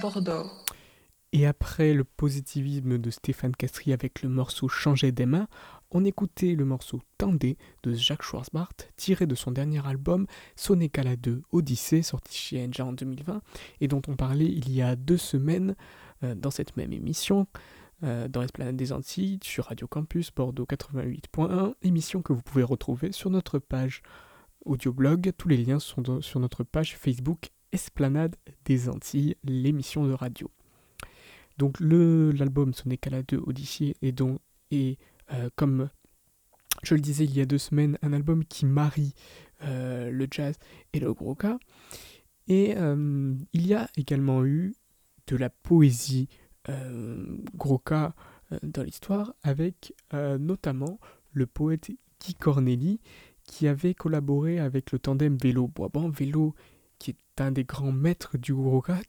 [0.00, 0.50] Bordeaux.
[1.32, 5.46] Et après le positivisme de Stéphane Castry avec le morceau Changer des mains,
[5.92, 11.42] on écoutait le morceau Tendé de Jacques Schwarzbart, tiré de son dernier album Sonecala 2
[11.52, 13.40] Odyssée, sorti chez Enja en 2020,
[13.80, 15.76] et dont on parlait il y a deux semaines
[16.24, 17.46] euh, dans cette même émission,
[18.02, 23.12] euh, dans l'Esplanade des Antilles, sur Radio Campus Bordeaux 88.1, émission que vous pouvez retrouver
[23.12, 24.02] sur notre page
[24.64, 25.30] audioblog.
[25.38, 30.50] Tous les liens sont sur notre page Facebook Esplanade des Antilles, l'émission de radio.
[31.58, 34.98] Donc l'album Ce n'est qu'à la 2 Odyssée est donc est,
[35.32, 35.90] euh, comme
[36.82, 39.14] je le disais il y a deux semaines un album qui marie
[39.64, 40.56] euh, le jazz
[40.92, 41.58] et le groka.
[42.48, 44.74] Et euh, il y a également eu
[45.28, 46.28] de la poésie
[46.68, 47.24] euh,
[48.62, 50.98] dans l'histoire avec notamment
[51.32, 53.00] le poète Guy Corneli
[53.44, 56.10] qui avait collaboré avec le tandem Vélo Boisban.
[56.10, 56.54] Vélo
[57.02, 59.00] qui est un des grands maîtres du groka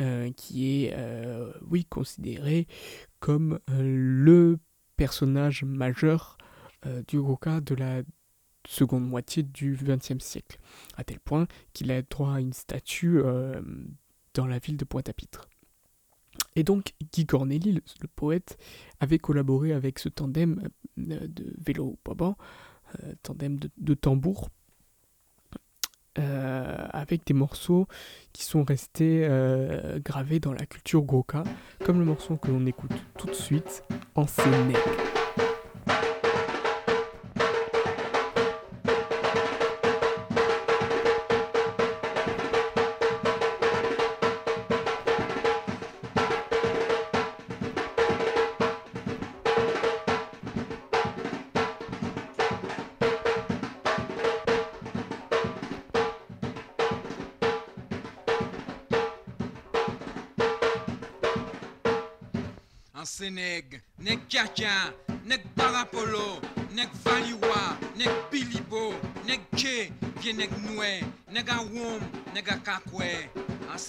[0.00, 2.68] euh, qui est, euh, oui, considéré
[3.18, 4.60] comme euh, le
[4.96, 6.38] personnage majeur
[6.86, 8.02] euh, du Roca de la
[8.64, 10.56] seconde moitié du XXe siècle,
[10.96, 13.20] à tel point qu'il a droit à une statue
[14.34, 15.48] dans la ville de Pointe-à-Pitre.
[16.54, 18.56] Et donc, Guy Corneli, le, poète,
[19.00, 22.36] avait collaboré avec ce tandem de vélo Boban,
[23.02, 24.48] euh, tandem de, de tambour,
[26.18, 27.86] euh, avec des morceaux
[28.32, 31.44] qui sont restés euh, gravés dans la culture Goka,
[31.84, 33.84] comme le morceau que l'on écoute tout de suite,
[34.14, 35.21] en Sénèque.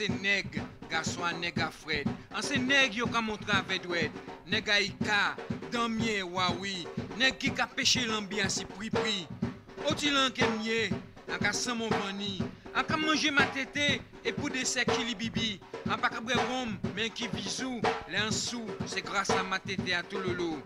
[0.03, 2.09] Anse neg, garçon neg Fred.
[2.35, 4.11] Anse neg yo ka montra vedwed,
[4.51, 5.37] neg Ika,
[5.71, 6.83] Damien Wawi,
[7.15, 9.23] neg ki ka peche l'ambiance pri pri.
[9.87, 10.91] Oti lan ke mye,
[11.31, 12.41] an ka san mon vani,
[12.75, 16.35] an ka manje ma tete, et pour des secs qui bibi, an pa ka bre
[16.49, 17.79] rom, men ki vizou,
[18.11, 20.59] le an sou, c'est grâce à ma tete à tout le lot.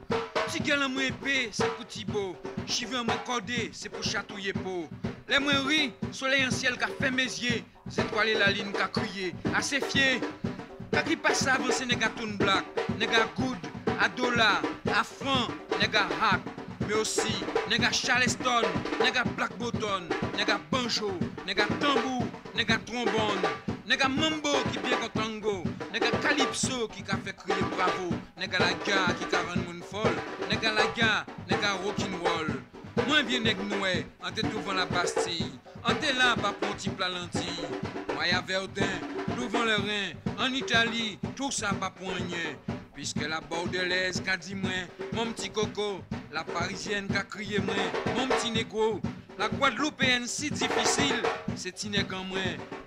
[0.48, 2.36] Si gel an mwen épée, c'est pour Thibaut,
[2.66, 4.90] chive an mwen cordé, c'est pour chatouiller peau.
[5.30, 8.88] Les mwen ri, soleil en ciel ka fait mes yeux, c'est toile la ligne ka
[8.88, 10.22] crié, assez fier.
[10.92, 12.66] Ka ki passe avant c'est nega tourne black,
[12.98, 13.58] nega good,
[14.00, 15.04] à dollar, à
[15.82, 16.42] nega hack,
[16.88, 18.64] mais aussi nega Charleston,
[19.04, 20.08] nega Black Button,
[20.38, 21.12] nega banjo,
[21.46, 22.24] nega tambou,
[22.58, 23.46] nèg à trombone,
[23.86, 25.64] nèg à mambo qui bien qu'en tango,
[25.94, 29.62] nèg à calypso qui ka fait crier bravo, nèg à la gare qui ka rend
[29.68, 30.18] moun folle,
[30.50, 32.57] nèg à la gare, nèg à rock'n'roll.
[33.06, 35.52] Moins bien nèg noué, en tête devant la Bastille,
[35.84, 37.48] en tête là pas pour petit plananti.
[38.16, 38.86] Maya Verdun,
[39.38, 42.58] devant le Rhin, en Italie, tout ça pas poignet.
[42.94, 44.72] Puisque la bordelaise qu'a dit moi,
[45.14, 47.76] mon petit coco, la parisienne qu'a crié moi,
[48.18, 49.00] mon petit négro,
[49.38, 51.22] la guadeloupéenne si difficile,
[51.56, 52.40] c'est Tinek en moi,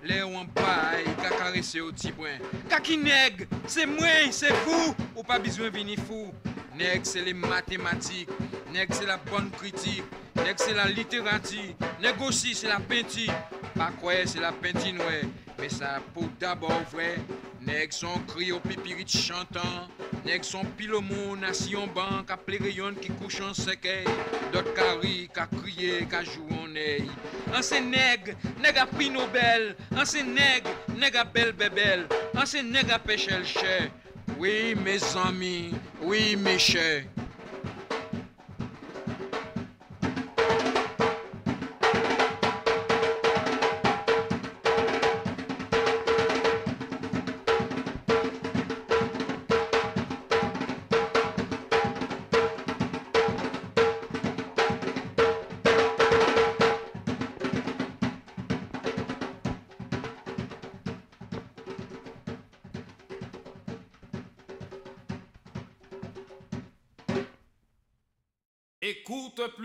[0.03, 2.39] l'air en paille, qu'a caressé au petit point.
[2.69, 6.33] Kaki nèg, c'est moi, c'est vous, ou pas besoin venir fou.
[6.77, 8.29] Nèg, c'est les mathématiques,
[8.71, 10.03] nèg, c'est la bonne critique,
[10.35, 13.33] nèg, c'est la littérature, nèg aussi, c'est la peinture.
[13.75, 15.21] Pas quoi, c'est la peinture, ouais,
[15.59, 17.15] mais ça pour d'abord vrai.
[17.61, 19.87] Nèg son cri au pipirit chantant,
[20.25, 24.05] nèg son pilomo nation banque, appelé rayon qui couche en sequeil,
[24.51, 27.09] d'autres cari, qu'a crié, qu'a joué en œil.
[27.55, 30.63] En c'est nèg, nèg a prix Nobel, en c'est nèg,
[30.97, 32.99] nèg a belle bébelle, en c'est nèg a
[33.43, 33.91] chais.
[34.39, 37.03] Oui, mes amis, oui, mes chers.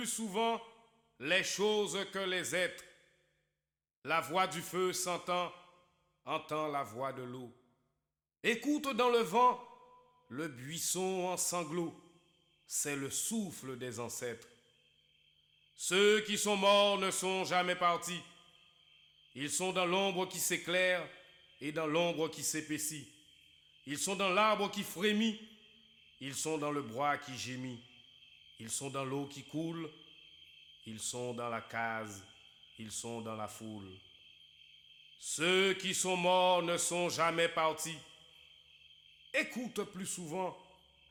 [0.06, 0.60] Souvent
[1.20, 2.84] les choses que les êtres.
[4.04, 5.52] La voix du feu s'entend,
[6.24, 7.52] entend la voix de l'eau.
[8.42, 9.60] Écoute dans le vent
[10.28, 11.94] le buisson en sanglots.
[12.66, 14.48] C'est le souffle des ancêtres.
[15.76, 18.20] Ceux qui sont morts ne sont jamais partis.
[19.34, 21.06] Ils sont dans l'ombre qui s'éclaire
[21.60, 23.06] et dans l'ombre qui s'épaissit.
[23.86, 25.38] Ils sont dans l'arbre qui frémit.
[26.20, 27.80] Ils sont dans le bois qui gémit.
[28.58, 29.90] Ils sont dans l'eau qui coule,
[30.86, 32.24] ils sont dans la case,
[32.78, 33.90] ils sont dans la foule.
[35.18, 37.98] Ceux qui sont morts ne sont jamais partis.
[39.34, 40.56] Écoute plus souvent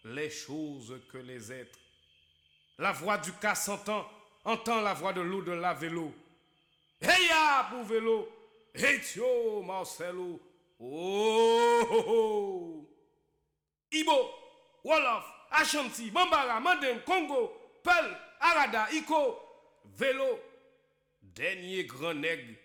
[0.05, 1.79] les choses que les êtres.
[2.77, 4.09] La voix du cas s'entend,
[4.43, 6.13] entend la voix de l'eau de la vélo.
[7.01, 8.27] Heya pour vélo,
[8.73, 10.39] Etio Marcelo,
[10.79, 12.89] oh, oh, oh.
[13.91, 14.29] Ibo,
[14.83, 19.39] Wolof, Ashanti, Bambara, Mandem, Congo, Peul, Arada, Iko,
[19.97, 20.39] Vélo.
[21.21, 22.55] Dernier grand nègre,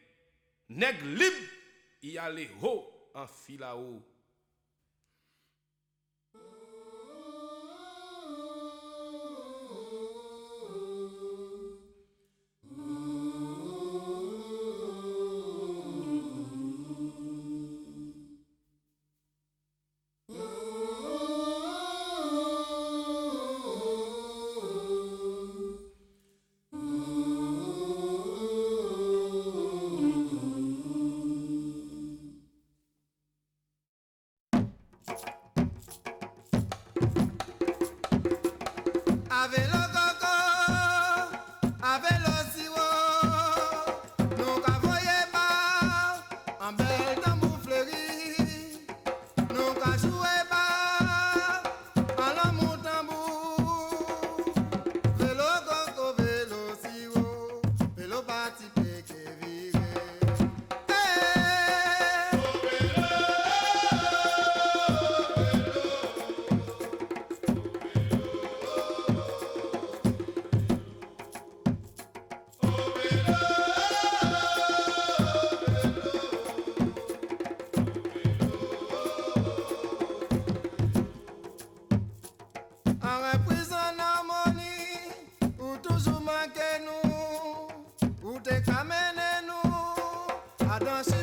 [0.68, 1.48] nègre libre,
[2.02, 4.00] y allait haut en fil à haut.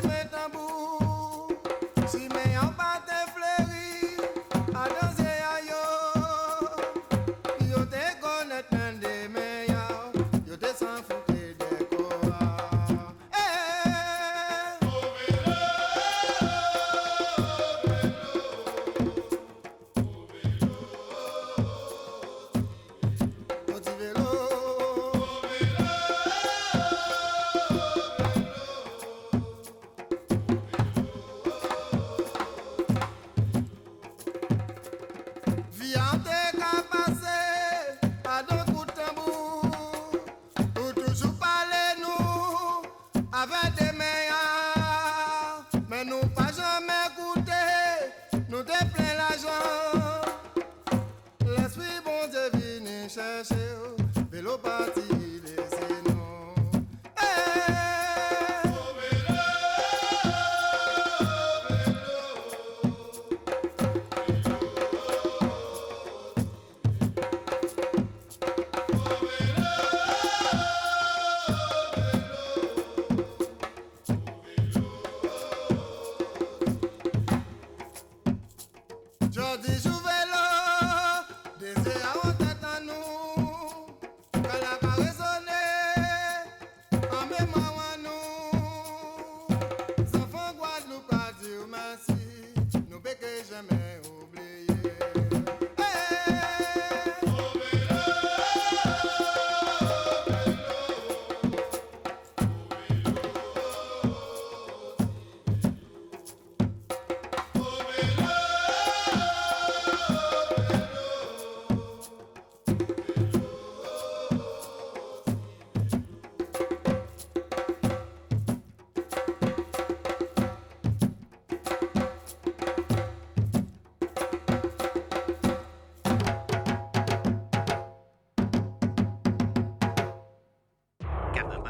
[0.08, 0.47] poeta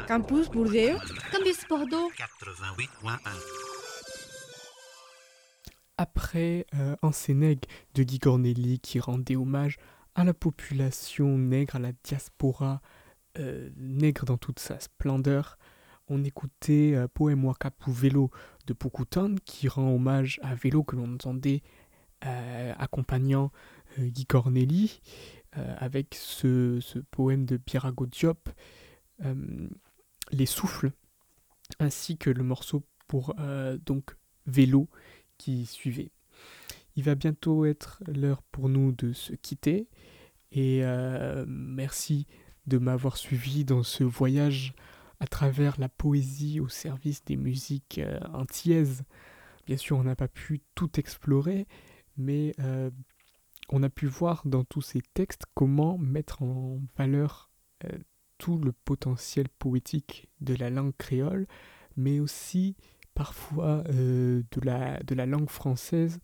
[0.08, 0.98] Campus Bordeaux.
[1.30, 2.10] Campus Bordeaux.
[2.16, 3.18] 88.1.
[5.98, 9.76] Après euh, un Sénègue de Guy Corneli qui rendait hommage
[10.14, 12.80] à la population nègre, à la diaspora
[13.38, 15.58] euh, nègre dans toute sa splendeur,
[16.08, 18.30] on écoutait euh, Poème Waka pour Vélo
[18.66, 21.62] de Poucouton qui rend hommage à Vélo que l'on entendait
[22.24, 23.52] euh, accompagnant
[23.98, 25.02] euh, Guy Corneli
[25.58, 28.48] euh, avec ce, ce poème de Birago Diop,
[29.26, 29.68] euh,
[30.30, 30.92] Les Souffles,
[31.78, 34.16] ainsi que le morceau pour euh, donc
[34.46, 34.88] Vélo
[35.38, 36.10] qui suivait.
[36.96, 39.88] Il va bientôt être l'heure pour nous de se quitter
[40.50, 42.26] et euh, merci
[42.66, 44.74] de m'avoir suivi dans ce voyage
[45.20, 49.04] à travers la poésie au service des musiques euh, antillaises.
[49.66, 51.66] Bien sûr, on n'a pas pu tout explorer,
[52.16, 52.90] mais euh,
[53.68, 57.50] on a pu voir dans tous ces textes comment mettre en valeur
[58.38, 61.46] tout le potentiel poétique de la langue créole,
[61.96, 62.76] mais aussi
[63.14, 66.20] parfois euh, de, la, de la langue française,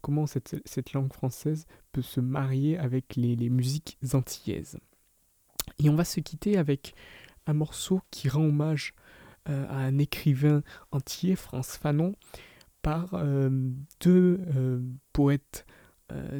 [0.00, 4.78] comment cette, cette langue française peut se marier avec les, les musiques antillaises.
[5.78, 6.94] Et on va se quitter avec
[7.46, 8.94] un morceau qui rend hommage
[9.50, 12.14] euh, à un écrivain antillais, France Fanon,
[12.80, 13.50] par euh,
[14.00, 14.40] deux
[15.12, 15.66] poètes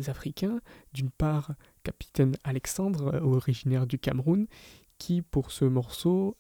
[0.07, 0.61] africains.
[0.95, 1.53] D'une part,
[1.83, 4.47] Capitaine Alexandre, originaire du Cameroun,
[4.99, 6.37] qui pour ce morceau,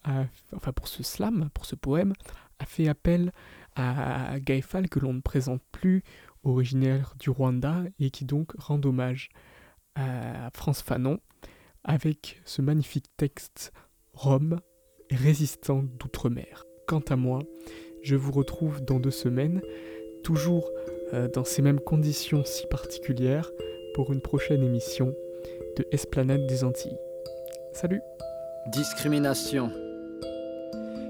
[0.54, 2.12] enfin pour ce slam, pour ce poème,
[2.59, 3.32] a fait appel
[3.76, 6.02] à Gaëfal que l'on ne présente plus,
[6.42, 9.28] originaire du Rwanda, et qui donc rend hommage
[9.94, 11.18] à France Fanon
[11.84, 13.72] avec ce magnifique texte
[14.12, 14.61] Rome,
[15.11, 16.64] résistant d'outre-mer.
[16.86, 17.40] Quant à moi,
[18.02, 19.62] je vous retrouve dans deux semaines,
[20.22, 20.70] toujours
[21.14, 23.50] euh, dans ces mêmes conditions si particulières,
[23.94, 25.14] pour une prochaine émission
[25.76, 26.98] de Esplanade des Antilles.
[27.72, 28.00] Salut
[28.72, 29.72] Discrimination.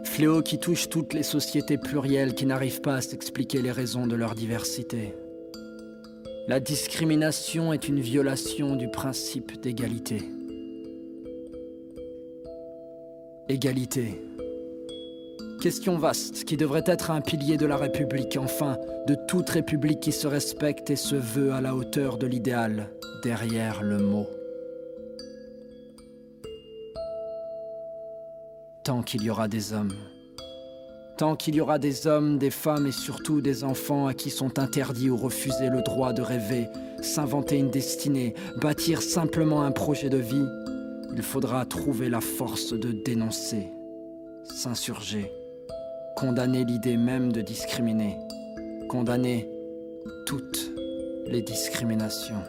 [0.05, 4.15] Fléau qui touche toutes les sociétés plurielles qui n'arrivent pas à s'expliquer les raisons de
[4.15, 5.17] leur diversité.
[6.47, 10.23] La discrimination est une violation du principe d'égalité.
[13.49, 14.23] Égalité.
[15.61, 18.79] Question vaste qui devrait être un pilier de la République, enfin,
[19.09, 22.91] de toute République qui se respecte et se veut à la hauteur de l'idéal,
[23.25, 24.29] derrière le mot.
[28.89, 29.93] Tant qu'il y aura des hommes.
[31.19, 34.59] Tant qu'il y aura des hommes, des femmes et surtout des enfants à qui sont
[34.59, 36.69] interdits ou refusés le droit de rêver,
[37.03, 38.33] s'inventer une destinée,
[38.63, 40.47] bâtir simplement un projet de vie,
[41.15, 43.69] il faudra trouver la force de dénoncer,
[44.45, 45.31] s'insurger,
[46.17, 48.17] condamner l'idée même de discriminer,
[48.89, 49.51] condamner
[50.25, 50.71] toutes
[51.27, 52.43] les discriminations.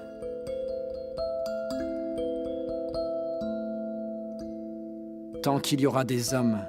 [5.42, 6.60] Tant qu'il y aura des hommes,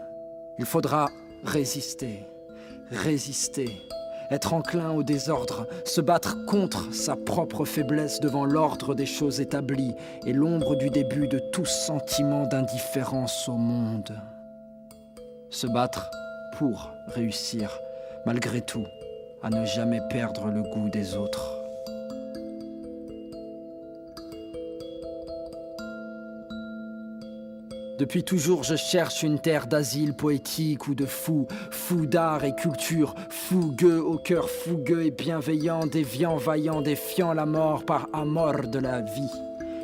[0.58, 1.08] il faudra
[1.42, 2.24] résister,
[2.92, 3.68] résister,
[4.30, 9.96] être enclin au désordre, se battre contre sa propre faiblesse devant l'ordre des choses établies
[10.24, 14.16] et l'ombre du début de tout sentiment d'indifférence au monde.
[15.50, 16.08] Se battre
[16.56, 17.76] pour réussir,
[18.24, 18.86] malgré tout,
[19.42, 21.59] à ne jamais perdre le goût des autres.
[28.00, 33.14] Depuis toujours, je cherche une terre d'asile poétique ou de fou, fou d'art et culture,
[33.28, 39.02] fougueux au cœur fougueux et bienveillant, déviant, vaillant, défiant la mort par amour de la
[39.02, 39.30] vie.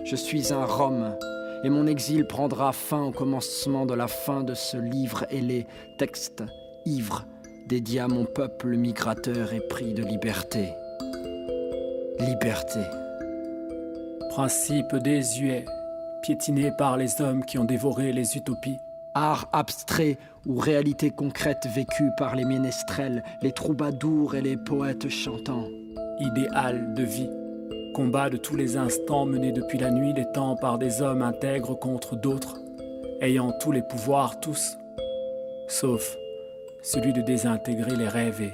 [0.07, 1.15] Je suis un Rome,
[1.63, 5.67] et mon exil prendra fin au commencement de la fin de ce livre et les
[5.99, 6.43] textes
[6.87, 7.27] ivres
[8.01, 10.73] à mon peuple migrateur épris de liberté.
[12.19, 12.81] Liberté.
[14.31, 15.67] Principe désuet,
[16.27, 18.81] piétiné par les hommes qui ont dévoré les utopies.
[19.15, 25.69] Art abstrait ou réalité concrète vécue par les ménestrels, les troubadours et les poètes chantants.
[26.19, 27.31] Idéal de vie,
[27.95, 31.79] combat de tous les instants mené depuis la nuit des temps par des hommes intègres
[31.79, 32.59] contre d'autres,
[33.21, 34.77] ayant tous les pouvoirs tous,
[35.69, 36.17] sauf
[36.83, 38.53] celui de désintégrer les rêves et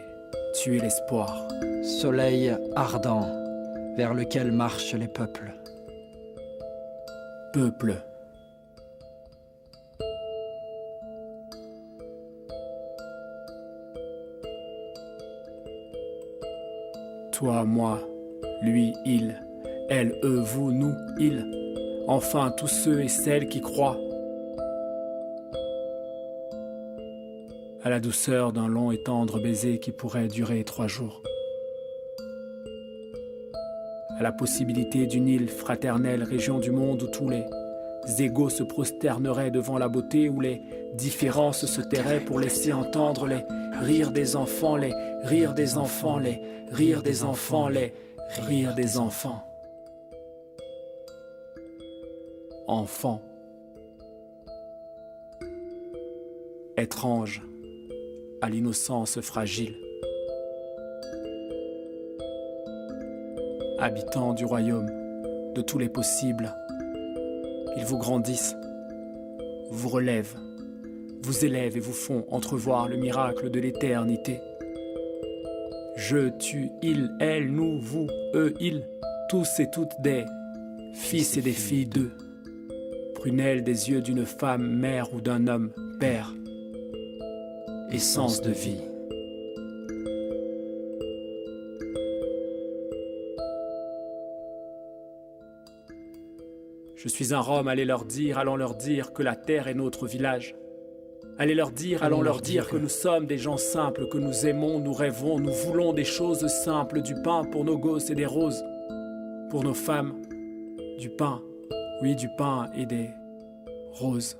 [0.52, 1.48] tuer l'espoir.
[1.82, 3.30] Soleil ardent
[3.96, 5.54] vers lequel marchent les peuples.
[7.52, 8.02] Peuple.
[17.32, 18.00] Toi, moi,
[18.62, 19.42] lui, il,
[19.90, 21.44] elle, eux, vous, nous, ils,
[22.08, 23.98] enfin tous ceux et celles qui croient.
[27.84, 31.22] À la douceur d'un long et tendre baiser qui pourrait durer trois jours,
[34.18, 37.44] à la possibilité d'une île fraternelle, région du monde où tous les
[38.18, 40.62] égaux se prosterneraient devant la beauté, où les
[40.94, 43.44] différences se tairaient pour laisser entendre les
[43.80, 44.92] rires des enfants, les
[45.24, 46.40] rires des enfants, les
[46.70, 47.92] rires des enfants, les
[48.46, 49.44] rires des enfants.
[52.66, 53.22] Enfants.
[56.76, 57.42] Étrange
[58.40, 59.81] à l'innocence fragile.
[63.82, 64.86] Habitants du royaume
[65.56, 66.54] de tous les possibles,
[67.76, 68.54] ils vous grandissent,
[69.72, 70.36] vous relèvent,
[71.24, 74.38] vous élèvent et vous font entrevoir le miracle de l'éternité.
[75.96, 78.06] Je, tu, il, elle, nous, vous,
[78.36, 78.86] eux, ils,
[79.28, 80.26] tous et toutes des
[80.94, 82.12] fils et des filles d'eux.
[83.16, 86.32] Prunelles des yeux d'une femme, mère ou d'un homme, père.
[87.90, 88.91] Essence de vie.
[97.12, 100.56] Suis un Rome, allez leur dire, allons leur dire que la terre est notre village.
[101.38, 104.78] Allez leur dire, allons leur dire que nous sommes des gens simples, que nous aimons,
[104.80, 108.62] nous rêvons, nous voulons des choses simples, du pain pour nos gosses et des roses.
[109.50, 110.22] Pour nos femmes,
[110.98, 111.42] du pain,
[112.00, 113.10] oui, du pain et des
[113.92, 114.36] roses.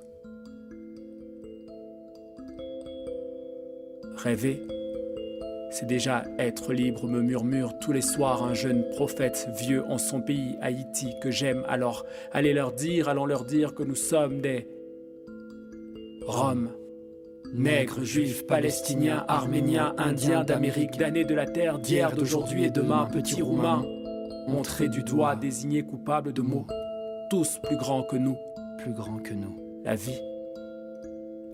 [4.15, 4.61] Rêver,
[5.73, 10.21] c'est déjà être libre, me murmure tous les soirs un jeune prophète vieux en son
[10.21, 11.65] pays, Haïti, que j'aime.
[11.67, 14.67] Alors, allez leur dire, allons leur dire que nous sommes des
[16.27, 16.69] Roms,
[17.53, 23.41] nègres, juifs, palestiniens, arméniens, indiens d'Amérique, damnés de la terre, d'hier, d'aujourd'hui et demain, petits
[23.41, 23.83] roumains,
[24.47, 26.67] montrés du doigt, désignés coupables de mots,
[27.31, 28.37] tous plus grands que nous,
[28.77, 29.81] plus grands que nous.
[29.83, 30.21] La vie.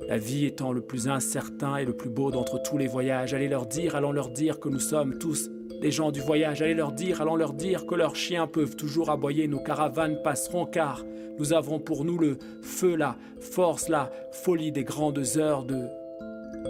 [0.10, 3.48] La vie étant le plus incertain et le plus beau d'entre tous les voyages, allez
[3.48, 5.52] leur dire, allons leur dire que nous sommes tous
[5.82, 9.12] des gens du voyage, allez leur dire, allons leur dire que leurs chiens peuvent toujours
[9.12, 11.06] aboyer, nos caravanes passeront car
[11.38, 15.88] nous avons pour nous le feu, la force, la folie des grandes heures de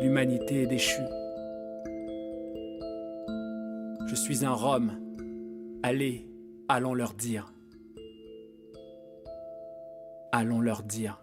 [0.02, 1.08] l'humanité déchue.
[4.06, 4.92] Je suis un Rome.
[5.82, 6.28] Allez,
[6.68, 7.54] allons leur dire.
[10.34, 11.22] Allons leur dire.